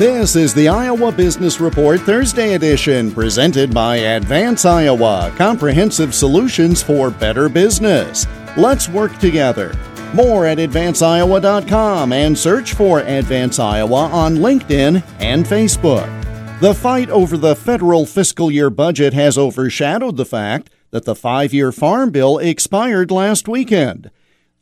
This 0.00 0.34
is 0.34 0.54
the 0.54 0.66
Iowa 0.66 1.12
Business 1.12 1.60
Report 1.60 2.00
Thursday 2.00 2.54
edition, 2.54 3.12
presented 3.12 3.74
by 3.74 3.96
Advance 3.96 4.64
Iowa 4.64 5.30
Comprehensive 5.36 6.14
Solutions 6.14 6.82
for 6.82 7.10
Better 7.10 7.50
Business. 7.50 8.26
Let's 8.56 8.88
work 8.88 9.18
together. 9.18 9.74
More 10.14 10.46
at 10.46 10.56
advanceiowa.com 10.56 12.14
and 12.14 12.38
search 12.38 12.72
for 12.72 13.00
Advance 13.00 13.58
Iowa 13.58 14.06
on 14.06 14.36
LinkedIn 14.36 15.04
and 15.18 15.44
Facebook. 15.44 16.08
The 16.60 16.72
fight 16.72 17.10
over 17.10 17.36
the 17.36 17.54
federal 17.54 18.06
fiscal 18.06 18.50
year 18.50 18.70
budget 18.70 19.12
has 19.12 19.36
overshadowed 19.36 20.16
the 20.16 20.24
fact 20.24 20.70
that 20.92 21.04
the 21.04 21.14
five 21.14 21.52
year 21.52 21.72
farm 21.72 22.10
bill 22.10 22.38
expired 22.38 23.10
last 23.10 23.48
weekend. 23.48 24.10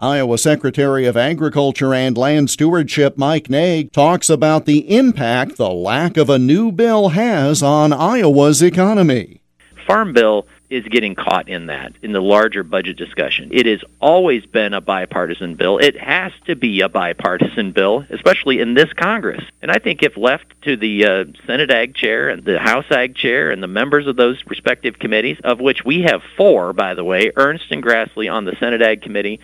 Iowa 0.00 0.38
Secretary 0.38 1.06
of 1.06 1.16
Agriculture 1.16 1.94
and 1.94 2.18
Land 2.18 2.50
Stewardship 2.50 3.16
Mike 3.16 3.48
Naig 3.48 3.92
talks 3.92 4.28
about 4.28 4.66
the 4.66 4.92
impact 4.92 5.56
the 5.56 5.70
lack 5.70 6.16
of 6.16 6.28
a 6.28 6.38
new 6.38 6.72
bill 6.72 7.10
has 7.10 7.62
on 7.62 7.92
Iowa's 7.92 8.60
economy. 8.60 9.40
Farm 9.86 10.12
Bill 10.12 10.48
is 10.68 10.84
getting 10.86 11.14
caught 11.14 11.48
in 11.48 11.66
that, 11.66 11.92
in 12.02 12.12
the 12.12 12.20
larger 12.20 12.64
budget 12.64 12.96
discussion. 12.96 13.50
It 13.52 13.66
has 13.66 13.84
always 14.00 14.44
been 14.46 14.72
a 14.72 14.80
bipartisan 14.80 15.54
bill. 15.54 15.78
It 15.78 15.96
has 15.96 16.32
to 16.46 16.56
be 16.56 16.80
a 16.80 16.88
bipartisan 16.88 17.70
bill, 17.70 18.04
especially 18.10 18.60
in 18.60 18.74
this 18.74 18.92
Congress. 18.94 19.44
And 19.62 19.70
I 19.70 19.78
think 19.78 20.02
if 20.02 20.16
left 20.16 20.46
to 20.62 20.76
the 20.76 21.04
uh, 21.04 21.24
Senate 21.46 21.70
Ag 21.70 21.94
Chair 21.94 22.30
and 22.30 22.42
the 22.44 22.58
House 22.58 22.90
Ag 22.90 23.14
Chair 23.14 23.52
and 23.52 23.62
the 23.62 23.68
members 23.68 24.08
of 24.08 24.16
those 24.16 24.42
respective 24.46 24.98
committees, 24.98 25.38
of 25.44 25.60
which 25.60 25.84
we 25.84 26.02
have 26.02 26.22
four, 26.36 26.72
by 26.72 26.94
the 26.94 27.04
way, 27.04 27.30
Ernst 27.36 27.66
and 27.70 27.82
Grassley 27.82 28.32
on 28.32 28.44
the 28.44 28.56
Senate 28.58 28.82
Ag 28.82 29.02
Committee, 29.02 29.38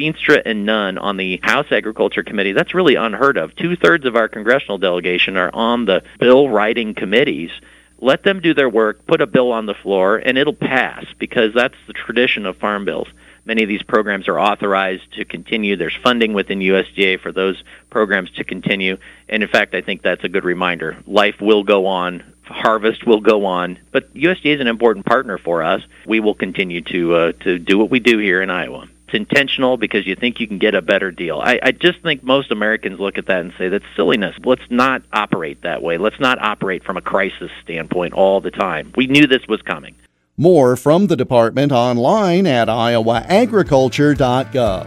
Feenstra 0.00 0.40
and 0.46 0.64
Nunn 0.64 0.96
on 0.96 1.18
the 1.18 1.38
House 1.42 1.70
Agriculture 1.70 2.22
Committee. 2.22 2.52
That's 2.52 2.72
really 2.72 2.94
unheard 2.94 3.36
of. 3.36 3.54
Two 3.54 3.76
thirds 3.76 4.06
of 4.06 4.16
our 4.16 4.28
congressional 4.28 4.78
delegation 4.78 5.36
are 5.36 5.50
on 5.52 5.84
the 5.84 6.02
bill 6.18 6.48
writing 6.48 6.94
committees. 6.94 7.50
Let 7.98 8.22
them 8.22 8.40
do 8.40 8.54
their 8.54 8.70
work, 8.70 9.06
put 9.06 9.20
a 9.20 9.26
bill 9.26 9.52
on 9.52 9.66
the 9.66 9.74
floor, 9.74 10.16
and 10.16 10.38
it'll 10.38 10.54
pass 10.54 11.04
because 11.18 11.52
that's 11.52 11.74
the 11.86 11.92
tradition 11.92 12.46
of 12.46 12.56
farm 12.56 12.86
bills. 12.86 13.08
Many 13.44 13.62
of 13.62 13.68
these 13.68 13.82
programs 13.82 14.26
are 14.26 14.40
authorized 14.40 15.12
to 15.14 15.26
continue. 15.26 15.76
There's 15.76 15.96
funding 15.96 16.32
within 16.32 16.60
USDA 16.60 17.20
for 17.20 17.30
those 17.30 17.62
programs 17.90 18.30
to 18.32 18.44
continue. 18.44 18.96
And 19.28 19.42
in 19.42 19.50
fact, 19.50 19.74
I 19.74 19.82
think 19.82 20.00
that's 20.00 20.24
a 20.24 20.30
good 20.30 20.44
reminder. 20.44 20.96
Life 21.06 21.42
will 21.42 21.62
go 21.62 21.86
on 21.86 22.24
harvest 22.44 23.06
will 23.06 23.20
go 23.20 23.44
on. 23.44 23.78
But 23.92 24.12
USDA 24.12 24.56
is 24.56 24.60
an 24.60 24.66
important 24.66 25.06
partner 25.06 25.38
for 25.38 25.62
us. 25.62 25.82
We 26.04 26.18
will 26.18 26.34
continue 26.34 26.80
to 26.80 27.14
uh, 27.14 27.32
to 27.44 27.60
do 27.60 27.78
what 27.78 27.90
we 27.90 28.00
do 28.00 28.18
here 28.18 28.42
in 28.42 28.50
Iowa 28.50 28.88
it's 29.12 29.16
intentional 29.16 29.76
because 29.76 30.06
you 30.06 30.14
think 30.14 30.38
you 30.38 30.46
can 30.46 30.58
get 30.58 30.76
a 30.76 30.82
better 30.82 31.10
deal. 31.10 31.40
I, 31.40 31.58
I 31.62 31.72
just 31.72 32.00
think 32.00 32.22
most 32.22 32.52
Americans 32.52 33.00
look 33.00 33.18
at 33.18 33.26
that 33.26 33.40
and 33.40 33.52
say 33.58 33.68
that's 33.68 33.84
silliness. 33.96 34.36
Let's 34.44 34.62
not 34.70 35.02
operate 35.12 35.62
that 35.62 35.82
way. 35.82 35.98
Let's 35.98 36.20
not 36.20 36.40
operate 36.40 36.84
from 36.84 36.96
a 36.96 37.00
crisis 37.00 37.50
standpoint 37.62 38.14
all 38.14 38.40
the 38.40 38.52
time. 38.52 38.92
We 38.96 39.08
knew 39.08 39.26
this 39.26 39.48
was 39.48 39.60
coming. 39.62 39.96
More 40.36 40.76
from 40.76 41.08
the 41.08 41.16
department 41.16 41.72
online 41.72 42.46
at 42.46 42.68
iowaagriculture.gov. 42.68 44.86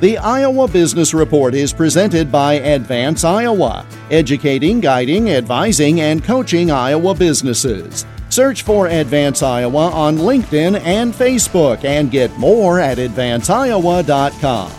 The 0.00 0.18
Iowa 0.18 0.66
Business 0.66 1.14
Report 1.14 1.54
is 1.54 1.72
presented 1.72 2.32
by 2.32 2.54
Advance 2.54 3.22
Iowa, 3.22 3.86
educating, 4.10 4.80
guiding, 4.80 5.30
advising, 5.30 6.00
and 6.00 6.24
coaching 6.24 6.72
Iowa 6.72 7.14
businesses. 7.14 8.04
Search 8.32 8.62
for 8.62 8.86
Advance 8.86 9.42
Iowa 9.42 9.90
on 9.90 10.16
LinkedIn 10.16 10.80
and 10.80 11.12
Facebook 11.12 11.84
and 11.84 12.10
get 12.10 12.34
more 12.38 12.80
at 12.80 12.96
advanceiowa.com. 12.96 14.72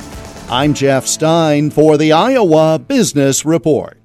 I'm 0.50 0.74
Jeff 0.74 1.06
Stein 1.06 1.70
for 1.70 1.96
the 1.96 2.14
Iowa 2.14 2.80
Business 2.80 3.46
Report. 3.46 4.03